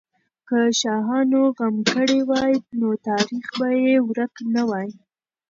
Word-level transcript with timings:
که 0.47 0.59
شاهانو 0.79 1.41
غم 1.57 1.75
کړی 1.93 2.19
وای، 2.29 2.53
نو 2.79 2.89
تاریخ 3.07 3.45
به 3.57 3.69
یې 3.85 3.95
ورک 4.07 4.35
نه 4.53 4.63
وای. 4.69 4.89